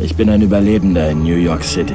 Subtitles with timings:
[0.00, 1.94] Ich bin ein Überlebender in New York City.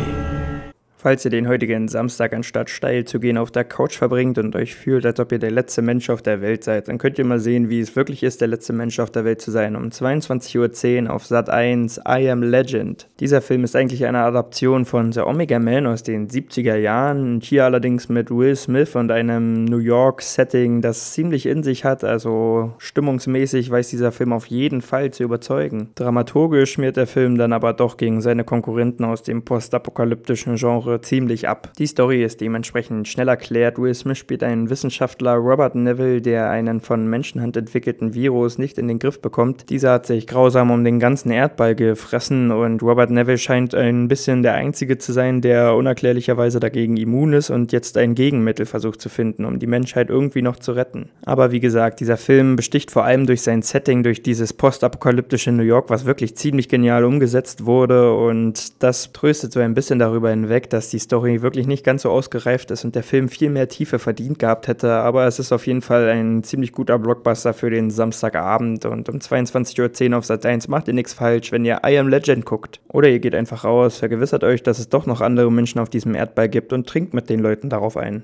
[1.02, 4.76] Falls ihr den heutigen Samstag anstatt steil zu gehen auf der Couch verbringt und euch
[4.76, 7.40] fühlt, als ob ihr der letzte Mensch auf der Welt seid, dann könnt ihr mal
[7.40, 9.78] sehen, wie es wirklich ist, der letzte Mensch auf der Welt zu sein.
[9.78, 13.08] Um 22.10 Uhr auf Sat 1 I Am Legend.
[13.22, 17.40] Dieser Film ist eigentlich eine Adaption von The Omega Man aus den 70er Jahren.
[17.40, 22.04] Hier allerdings mit Will Smith und einem New York Setting, das ziemlich in sich hat.
[22.04, 25.92] Also stimmungsmäßig weiß dieser Film auf jeden Fall zu überzeugen.
[25.96, 31.02] Dramaturgisch schmiert der Film dann aber doch gegen seine Konkurrenten aus dem postapokalyptischen Genre Genre
[31.02, 31.72] ziemlich ab.
[31.78, 33.78] Die Story ist dementsprechend schnell erklärt.
[33.78, 38.88] Will Smith spielt einen Wissenschaftler Robert Neville, der einen von Menschenhand entwickelten Virus nicht in
[38.88, 39.70] den Griff bekommt.
[39.70, 44.42] Dieser hat sich grausam um den ganzen Erdball gefressen und Robert Neville scheint ein bisschen
[44.42, 49.10] der Einzige zu sein, der unerklärlicherweise dagegen immun ist und jetzt ein Gegenmittel versucht zu
[49.10, 51.10] finden, um die Menschheit irgendwie noch zu retten.
[51.26, 55.64] Aber wie gesagt, dieser Film besticht vor allem durch sein Setting, durch dieses postapokalyptische New
[55.64, 60.70] York, was wirklich ziemlich genial umgesetzt wurde und das tröstet so ein bisschen darüber hinweg,
[60.70, 63.68] dass dass die Story wirklich nicht ganz so ausgereift ist und der Film viel mehr
[63.68, 67.70] Tiefe verdient gehabt hätte, aber es ist auf jeden Fall ein ziemlich guter Blockbuster für
[67.70, 71.82] den Samstagabend und um 22.10 Uhr auf Sat 1 macht ihr nichts falsch, wenn ihr
[71.86, 72.80] I Am Legend guckt.
[72.88, 76.16] Oder ihr geht einfach raus, vergewissert euch, dass es doch noch andere Menschen auf diesem
[76.16, 78.24] Erdball gibt und trinkt mit den Leuten darauf ein.